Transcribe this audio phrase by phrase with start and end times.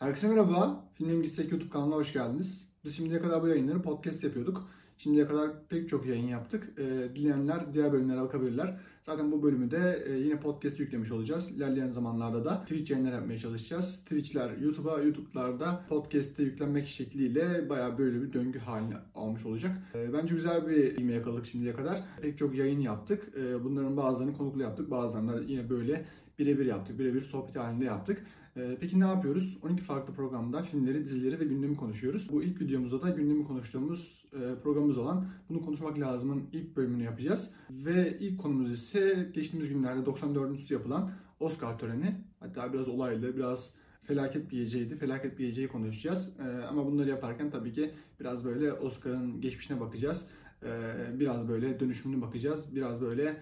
[0.00, 0.84] Herkese merhaba.
[0.94, 2.68] Filmin Gitsek YouTube kanalına hoş geldiniz.
[2.84, 4.68] Biz şimdiye kadar bu yayınları podcast yapıyorduk.
[4.98, 6.78] Şimdiye kadar pek çok yayın yaptık.
[6.78, 6.84] E,
[7.16, 8.80] dileyenler diğer bölümlere bakabilirler.
[9.02, 11.50] Zaten bu bölümü de e, yine podcast yüklemiş olacağız.
[11.50, 14.04] İlerleyen zamanlarda da Twitch yayınlar yapmaya çalışacağız.
[14.04, 19.76] Twitch'ler YouTube'a, YouTube'larda podcast'te yüklenmek şekliyle bayağı böyle bir döngü haline almış olacak.
[19.94, 22.02] E, bence güzel bir ilme yakaladık şimdiye kadar.
[22.22, 23.28] Pek çok yayın yaptık.
[23.38, 24.90] E, bunların bazılarını konuklu yaptık.
[24.90, 26.04] Bazılarını yine böyle
[26.38, 26.98] birebir yaptık.
[26.98, 28.26] Birebir sohbet halinde yaptık.
[28.56, 29.58] Ee, peki ne yapıyoruz?
[29.62, 32.28] 12 farklı programda filmleri, dizileri ve gündemi konuşuyoruz.
[32.32, 37.50] Bu ilk videomuzda da gündemi konuştuğumuz e, programımız olan Bunu Konuşmak Lazım'ın ilk bölümünü yapacağız.
[37.70, 40.70] Ve ilk konumuz ise geçtiğimiz günlerde 94.
[40.70, 41.10] yapılan
[41.40, 42.14] Oscar töreni.
[42.40, 44.96] Hatta biraz olaylı, biraz felaket bir geceydi.
[44.96, 46.36] Felaket bir geceyi konuşacağız.
[46.38, 50.28] Ee, ama bunları yaparken tabii ki biraz böyle Oscar'ın geçmişine bakacağız.
[50.62, 52.74] Ee, biraz böyle dönüşümüne bakacağız.
[52.74, 53.36] Biraz böyle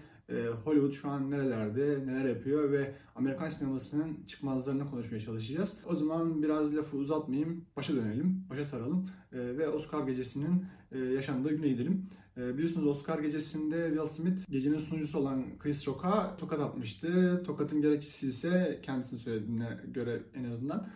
[0.63, 5.77] Hollywood şu an nerelerde, neler yapıyor ve Amerikan sinemasının çıkmazlarını konuşmaya çalışacağız.
[5.85, 11.49] O zaman biraz lafı uzatmayayım, başa dönelim, başa saralım e, ve Oscar gecesinin e, yaşandığı
[11.49, 12.09] güne gidelim.
[12.37, 17.43] Biliyorsunuz Oscar gecesinde Will Smith gecenin sunucusu olan Chris Rock'a tokat atmıştı.
[17.45, 20.87] Tokatın gerekçesi ise kendisinin söylediğine göre en azından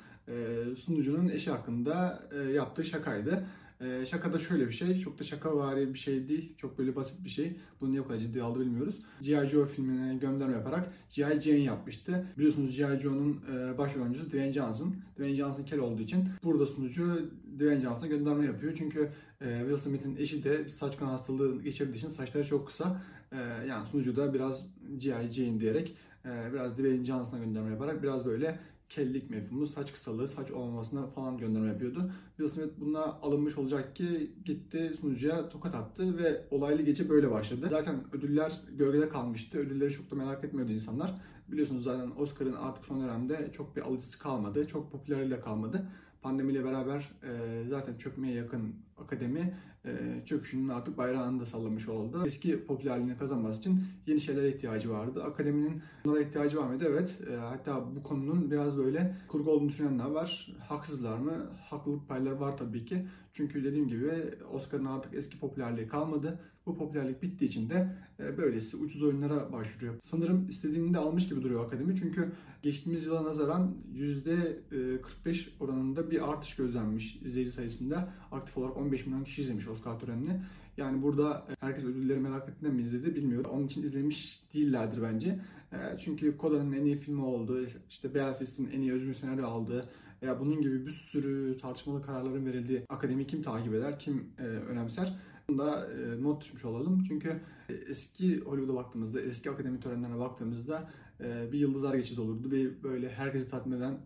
[0.78, 3.46] sunucunun eşi hakkında yaptığı şakaydı.
[3.84, 5.00] Ee, şaka da şöyle bir şey.
[5.00, 6.58] Çok da şaka vari bir şey değil.
[6.58, 7.56] Çok böyle basit bir şey.
[7.82, 8.96] Bunu niye o kadar ciddi aldı bilmiyoruz.
[9.22, 9.48] G.I.
[9.48, 11.42] Joe filmine gönderme yaparak G.I.
[11.42, 12.26] Jane yapmıştı.
[12.38, 13.00] Biliyorsunuz G.I.
[13.02, 14.96] Joe'nun e, baş oyuncusu Dwayne Johnson.
[15.16, 18.74] Dwayne Johnson kel olduğu için burada sunucu Dwayne Johnson'a gönderme yapıyor.
[18.78, 19.10] Çünkü
[19.42, 23.02] e, Will Smith'in eşi de saç kan hastalığı geçirdiği için saçları çok kısa.
[23.32, 23.38] E,
[23.70, 25.32] yani sunucu da biraz G.I.
[25.32, 28.60] Jane diyerek e, biraz Dwayne Johnson'a gönderme yaparak biraz böyle
[28.96, 32.12] kellik mefhumu, saç kısalığı, saç olmamasına falan gönderme yapıyordu.
[32.38, 37.68] Will Smith buna alınmış olacak ki gitti sunucuya tokat attı ve olaylı gece böyle başladı.
[37.70, 39.58] Zaten ödüller gölgede kalmıştı.
[39.58, 41.22] Ödülleri çok da merak etmiyordu insanlar.
[41.48, 44.68] Biliyorsunuz zaten Oscar'ın artık son dönemde çok bir alıcısı kalmadı.
[44.68, 45.88] Çok popülerliği kalmadı.
[46.24, 49.54] Pandemiyle beraber e, zaten çökmeye yakın akademi
[49.86, 49.92] e,
[50.26, 52.24] çöküşünün artık bayrağını da sallamış oldu.
[52.26, 55.24] Eski popülerliğini kazanması için yeni şeylere ihtiyacı vardı.
[55.24, 56.86] Akademinin bunlara ihtiyacı var mıydı?
[56.90, 57.16] Evet.
[57.32, 60.56] E, hatta bu konunun biraz böyle kurgu olduğunu düşünenler var.
[60.68, 61.34] Haksızlar mı?
[61.70, 63.08] Haklılık payları var tabii ki.
[63.34, 64.12] Çünkü dediğim gibi
[64.54, 66.40] Oscar'ın artık eski popülerliği kalmadı.
[66.66, 69.96] Bu popülerlik bittiği için de e, böylesi ucuz oyunlara başvuruyor.
[70.04, 71.96] Sanırım istediğini de almış gibi duruyor akademi.
[71.96, 72.32] Çünkü
[72.62, 78.14] geçtiğimiz yıla nazaran %45 oranında bir artış gözlenmiş izleyici sayısında.
[78.32, 80.42] Aktif olarak 15 milyon kişi izlemiş Oscar törenini.
[80.78, 83.52] Yani burada herkes ödülleri merak ettiğinden mi izledi bilmiyorum.
[83.54, 85.40] Onun için izlemiş değillerdir bence.
[85.72, 89.90] E, çünkü Koda'nın en iyi filmi olduğu, işte Belfast'in en iyi özgür senaryo aldığı
[90.22, 95.20] veya bunun gibi bir sürü tartışmalı kararların verildiği akademi kim takip eder, kim e, önemser?
[95.50, 97.04] Da e, not düşmüş olalım.
[97.08, 97.40] Çünkü
[97.70, 100.90] e, eski Hollywood'a baktığımızda, eski akademi törenlerine baktığımızda
[101.20, 102.52] e, bir yıldızlar geçidi olurdu.
[102.52, 103.98] Bir böyle herkesi tatmin eden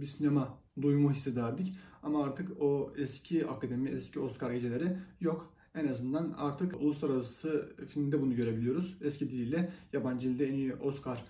[0.00, 1.74] bir sinema duyumu hissederdik.
[2.02, 5.52] Ama artık o eski akademi, eski Oscar geceleri yok.
[5.74, 8.96] En azından artık uluslararası filmde bunu görebiliyoruz.
[9.00, 11.24] Eski diliyle yabancı dilde en iyi Oscar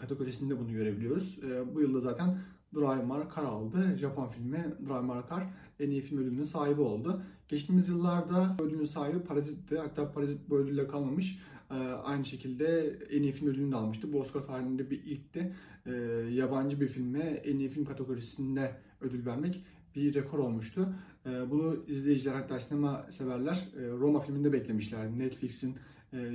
[0.00, 1.38] kategorisinde bunu görebiliyoruz.
[1.74, 2.38] Bu yılda zaten
[2.74, 3.96] Drive My Car aldı.
[3.98, 5.46] Japon filmi Drive My Car
[5.80, 7.22] en iyi film ödülünün sahibi oldu.
[7.48, 9.78] Geçtiğimiz yıllarda ödülün sahibi Parazit'ti.
[9.78, 11.38] Hatta Parazit bu ödülle kalmamış.
[11.70, 14.12] Ee, aynı şekilde en iyi film ödülünü de almıştı.
[14.12, 15.54] Bu Oscar tarihinde bir ilkti.
[15.86, 15.92] Ee,
[16.32, 19.64] yabancı bir filme en iyi film kategorisinde ödül vermek
[19.96, 20.94] bir rekor olmuştu.
[21.26, 25.18] Ee, bunu izleyiciler hatta sinema severler e, Roma filminde beklemişlerdi.
[25.18, 25.76] Netflix'in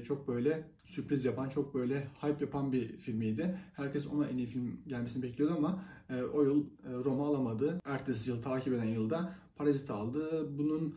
[0.03, 3.57] çok böyle sürpriz yapan, çok böyle hype yapan bir filmiydi.
[3.73, 6.65] Herkes ona en iyi film gelmesini bekliyordu ama e, o yıl
[7.03, 7.79] Roma alamadı.
[7.85, 10.49] Ertesi yıl, takip eden yılda Parazit aldı.
[10.57, 10.95] Bunun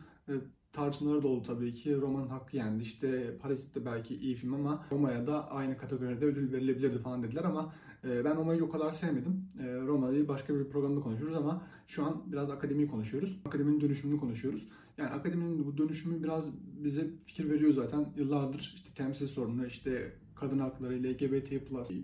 [0.73, 2.01] tartışmaları da oldu tabii ki.
[2.01, 2.83] Roma'nın hakkı yendi.
[2.83, 7.43] İşte Parazit de belki iyi film ama Roma'ya da aynı kategoride ödül verilebilirdi falan dediler
[7.43, 7.73] ama
[8.03, 9.45] ben Roma'yı o kadar sevmedim.
[9.87, 13.39] Roma'yı başka bir programda konuşuruz ama şu an biraz akademiyi konuşuyoruz.
[13.45, 14.69] Akademinin dönüşümünü konuşuyoruz.
[14.97, 16.49] Yani akademinin bu dönüşümü biraz
[16.83, 18.05] bize fikir veriyor zaten.
[18.15, 21.51] Yıllardır işte temsil sorunu, işte kadın hakları, LGBT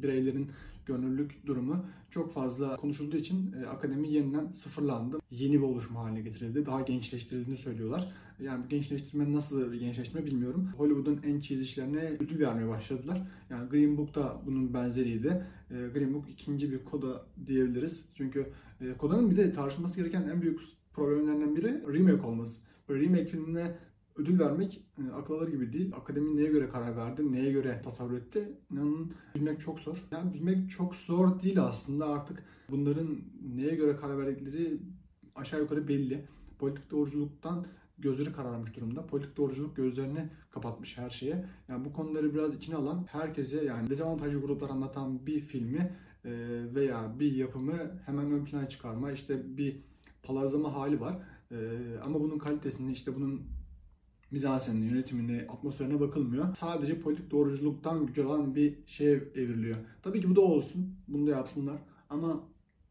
[0.03, 0.49] bireylerin
[0.85, 5.19] gönüllülük durumu çok fazla konuşulduğu için e, akademi yeniden sıfırlandı.
[5.31, 6.65] Yeni bir oluşum haline getirildi.
[6.65, 8.13] Daha gençleştirildiğini söylüyorlar.
[8.39, 10.69] Yani bu gençleştirme nasıl bir gençleştirme bilmiyorum.
[10.77, 13.21] Hollywood'un en cheesy işlerine ödül vermeye başladılar.
[13.49, 15.45] Yani Green Book da bunun benzeriydi.
[15.71, 18.05] E, Green Book ikinci bir koda diyebiliriz.
[18.15, 20.59] Çünkü e, kodanın bir de tartışması gereken en büyük
[20.93, 22.61] problemlerinden biri remake olması.
[22.89, 23.75] Böyle remake filmine
[24.15, 25.91] ödül vermek e, akıl gibi değil.
[25.95, 28.59] Akademi neye göre karar verdi, neye göre tasavvur etti?
[28.71, 30.07] İnanın bilmek çok zor.
[30.11, 33.17] Yani bilmek çok zor değil aslında artık bunların
[33.55, 34.79] neye göre karar verdikleri
[35.35, 36.27] aşağı yukarı belli.
[36.59, 37.65] Politik doğruculuktan
[37.97, 39.07] gözleri kararmış durumda.
[39.07, 41.45] Politik doğruculuk gözlerini kapatmış her şeye.
[41.67, 45.95] Yani bu konuları biraz içine alan herkese yani dezavantajlı gruplar anlatan bir filmi
[46.25, 46.31] e,
[46.75, 49.81] veya bir yapımı hemen ön plana çıkarma, işte bir
[50.23, 51.19] palazlama hali var.
[51.51, 51.57] E,
[52.03, 53.41] ama bunun kalitesini, işte bunun
[54.31, 56.55] mizansenine, yönetimine, atmosferine bakılmıyor.
[56.55, 59.77] Sadece politik doğruculuktan güç alan bir şeye evriliyor.
[60.03, 60.95] Tabii ki bu da olsun.
[61.07, 61.77] Bunu da yapsınlar.
[62.09, 62.43] Ama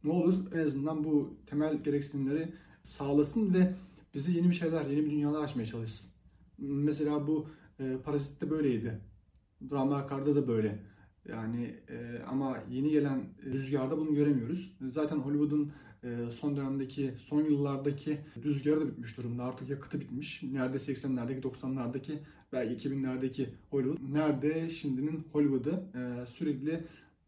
[0.04, 2.52] ne olur en azından bu temel gereksinimleri
[2.82, 3.75] sağlasın ve
[4.14, 6.10] bize yeni bir şeyler, yeni bir dünyalar açmaya çalışsın.
[6.58, 7.46] Mesela bu
[7.80, 9.00] e, Parazit'te böyleydi.
[9.70, 10.78] Drama Kar'da da böyle.
[11.28, 14.76] Yani e, ama yeni gelen rüzgarda bunu göremiyoruz.
[14.90, 15.72] Zaten Hollywood'un
[16.40, 19.44] son dönemdeki, son yıllardaki rüzgarı da bitmiş durumda.
[19.44, 20.42] Artık yakıtı bitmiş.
[20.42, 22.18] Nerede 80'lerdeki, 90'lardaki,
[22.52, 23.98] belki 2000'lerdeki Hollywood.
[24.12, 26.84] Nerede şimdinin Hollywood'u e, sürekli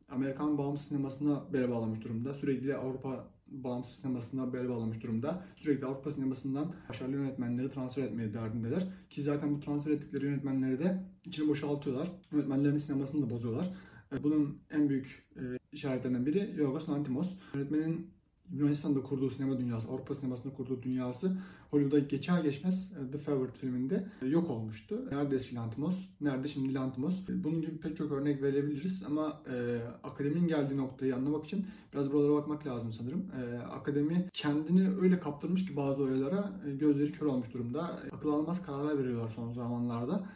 [0.08, 2.34] Amerikan bağımsız sinemasına bel bağlamış durumda.
[2.34, 5.44] Sürekli Avrupa bağımsız sinemasına bel bağlamış durumda.
[5.56, 8.86] Sürekli Avrupa sinemasından başarılı yönetmenleri transfer etmeye derdindeler.
[9.10, 12.12] Ki zaten bu transfer ettikleri yönetmenleri de içini boşaltıyorlar.
[12.32, 13.72] Yönetmenlerin sinemasını da bozuyorlar.
[14.12, 15.42] E, bunun en büyük e,
[15.72, 17.28] işaretlerinden biri Yorgos Lanthimos.
[17.54, 18.10] Yönetmenin
[18.52, 21.36] Yunanistan'da kurduğu sinema dünyası, Avrupa sinemasında kurduğu dünyası
[21.70, 24.98] Hollywood'a geçer geçmez e, The Favorite filminde e, yok olmuştu.
[25.10, 27.28] Nerede eski Lantimos, nerede şimdi Lantimos?
[27.28, 32.12] E, bunun gibi pek çok örnek verebiliriz ama e, akademinin geldiği noktayı anlamak için biraz
[32.12, 33.24] buralara bakmak lazım sanırım.
[33.40, 38.00] E, akademi kendini öyle kaptırmış ki bazı olaylara e, gözleri kör olmuş durumda.
[38.06, 40.26] E, akıl almaz kararlar veriyorlar son zamanlarda.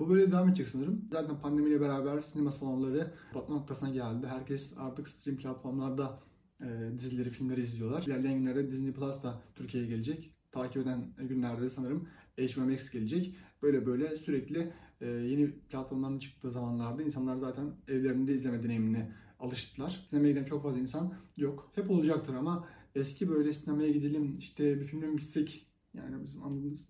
[0.00, 1.04] Bu böyle devam edecek sanırım.
[1.12, 4.26] Zaten pandemiyle beraber sinema salonları batma noktasına geldi.
[4.26, 6.18] Herkes artık stream platformlarda
[6.60, 8.02] e, dizileri, filmleri izliyorlar.
[8.02, 10.34] İlerleyen günlerde Disney Plus da Türkiye'ye gelecek.
[10.52, 12.08] Takip eden günlerde sanırım
[12.38, 13.34] HBO Max gelecek.
[13.62, 20.04] Böyle böyle sürekli e, yeni platformların çıktığı zamanlarda insanlar zaten evlerinde izleme deneyimine alıştılar.
[20.06, 21.72] Sinemaya giden çok fazla insan yok.
[21.74, 26.84] Hep olacaktır ama eski böyle sinemaya gidelim işte bir filme mi gitsek yani bizim anladığımız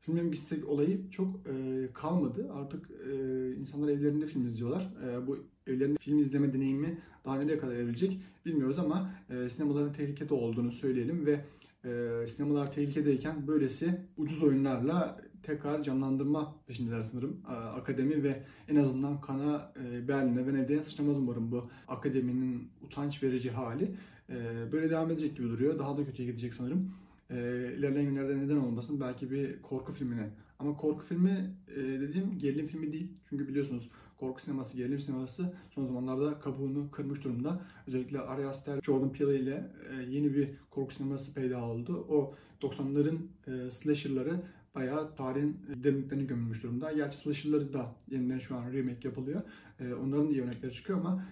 [0.00, 2.52] filme mi gitsek olayı çok e, kalmadı.
[2.52, 4.94] Artık e, insanlar evlerinde film izliyorlar.
[5.08, 10.34] E, bu evlerinde film izleme deneyimi daha nereye kadar evrilecek bilmiyoruz ama e, sinemaların tehlikede
[10.34, 11.40] olduğunu söyleyelim ve
[11.84, 17.40] e, sinemalar tehlikedeyken böylesi ucuz oyunlarla tekrar canlandırma peşindeler sanırım.
[17.48, 23.50] E, akademi ve en azından kana e, Berlin'e, Venedik'e sıçramaz umarım bu akademinin utanç verici
[23.50, 23.90] hali.
[24.30, 24.36] E,
[24.72, 25.78] böyle devam edecek gibi duruyor.
[25.78, 26.92] Daha da kötüye gidecek sanırım.
[27.30, 27.36] E,
[27.78, 30.30] ilerleyen günlerde neden olmasın belki bir korku filmine.
[30.58, 33.08] Ama korku filmi e, dediğim gerilim filmi değil.
[33.28, 37.60] Çünkü biliyorsunuz korku sineması, gerilim sineması son zamanlarda kabuğunu kırmış durumda.
[37.86, 42.06] Özellikle Ari Aster, Jordan Peele ile e, yeni bir korku sineması peyda oldu.
[42.08, 44.40] O 90'ların e, slasher'ları
[44.74, 46.92] bayağı tarihin derinliklerine gömülmüş durumda.
[46.92, 49.42] Gerçi slasher'ları da yeniden şu an remake yapılıyor.
[49.80, 51.24] E, onların da iyi örnekleri çıkıyor ama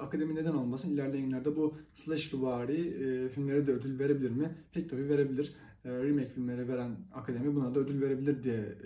[0.00, 0.90] akademi neden olmasın?
[0.90, 4.50] İlerleyen günlerde bu slasher-vari filmlere de ödül verebilir mi?
[4.72, 5.54] Pek tabii verebilir.
[5.84, 8.76] remake filmlere veren akademi buna da ödül verebilir diye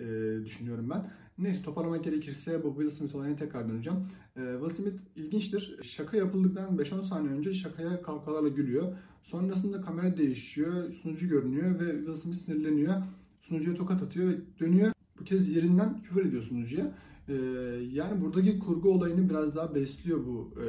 [0.45, 1.11] düşünüyorum ben.
[1.37, 3.99] Neyse toparlamak gerekirse bu Will Smith olayına tekrar döneceğim.
[4.37, 5.79] Ee, Will Smith ilginçtir.
[5.83, 8.97] Şaka yapıldıktan 5-10 saniye önce şakaya kalkalarla gülüyor.
[9.23, 13.01] Sonrasında kamera değişiyor, sunucu görünüyor ve Will Smith sinirleniyor.
[13.41, 14.91] Sunucuya tokat atıyor ve dönüyor.
[15.19, 16.93] Bu kez yerinden küfür ediyor sunucuya.
[17.27, 17.33] Ee,
[17.91, 20.65] yani buradaki kurgu olayını biraz daha besliyor bu e,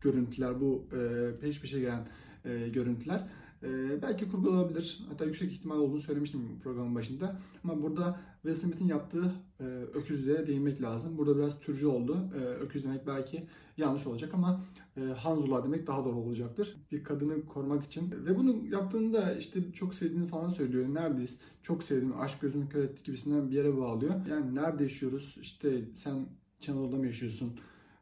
[0.00, 2.08] görüntüler, bu e, peş peşe gelen
[2.44, 3.28] e, görüntüler.
[3.62, 5.00] Ee, belki kurgu olabilir.
[5.08, 7.40] Hatta yüksek ihtimal olduğunu söylemiştim programın başında.
[7.64, 9.64] Ama burada Will Smith'in yaptığı e,
[9.94, 11.18] öküzlüğe değinmek lazım.
[11.18, 12.30] Burada biraz türcü oldu.
[12.34, 14.64] E, öküz demek belki yanlış olacak ama
[14.96, 16.76] e, Hanzula demek daha doğru olacaktır.
[16.92, 18.10] Bir kadını korumak için.
[18.26, 20.94] Ve bunu yaptığında işte çok sevdiğini falan söylüyor.
[20.94, 21.38] Neredeyiz?
[21.62, 22.20] Çok sevdim.
[22.20, 24.14] Aşk gözümü kör etti gibisinden bir yere bağlıyor.
[24.30, 25.36] Yani nerede yaşıyoruz?
[25.40, 26.26] İşte sen
[26.60, 27.52] Çanalı'da mı yaşıyorsun?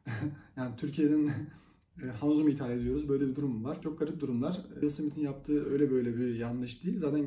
[0.57, 1.31] yani Türkiye'den
[2.03, 3.09] e, Hanzo mu ithal ediyoruz?
[3.09, 3.81] Böyle bir durum var.
[3.81, 4.65] Çok garip durumlar.
[4.73, 6.99] Will Smith'in yaptığı öyle böyle bir yanlış değil.
[6.99, 7.25] Zaten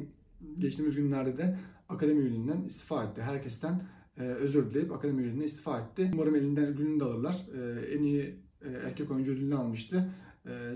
[0.59, 3.23] geçtiğimiz günlerde de akademi üyeliğinden istifa etti.
[3.23, 3.83] Herkesten
[4.16, 6.11] e, özür dileyip akademi üyeliğinden istifa etti.
[6.14, 7.47] Umarım elinden ödülünü de alırlar.
[7.54, 8.44] E, en iyi
[8.85, 10.11] erkek oyuncu ödülünü almıştı.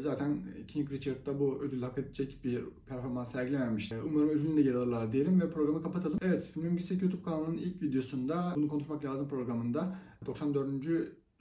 [0.00, 3.96] Zaten King Richard da bu ödül hak edecek bir performans sergilememişti.
[4.06, 6.18] Umarım ödülünü de geri alırlar diyelim ve programı kapatalım.
[6.22, 10.68] Evet, Filmin Bilgisayar YouTube kanalının ilk videosunda bunu konuşmak lazım programında 94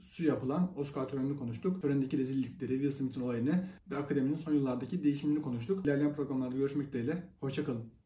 [0.02, 1.82] su yapılan Oscar törenini konuştuk.
[1.82, 5.86] Törendeki rezillikleri, Will Smith'in olayını ve akademinin son yıllardaki değişimini konuştuk.
[5.86, 7.24] İlerleyen programlarda görüşmek dileğiyle.
[7.40, 7.97] Hoşçakalın.